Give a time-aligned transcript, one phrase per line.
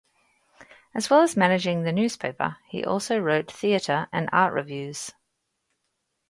[0.95, 5.11] As well as managing the newspaper he also wrote theatre and art reviews.